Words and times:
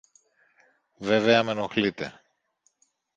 Βέβαια 0.97 1.43
μ' 1.43 1.49
ενοχλείτε! 1.49 2.21